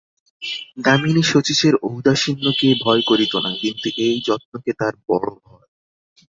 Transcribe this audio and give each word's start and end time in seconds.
দামিনী 0.77 1.23
শচীশের 1.23 1.75
ঔদাসীন্যকে 1.83 2.67
ভয় 2.83 3.01
করিত 3.09 3.33
না, 3.35 3.51
কিন্তু 3.61 3.87
এই 4.05 4.15
যত্নকে 4.27 4.71
তার 4.73 4.93
বড়ো 5.07 5.33
ভয়। 5.45 5.67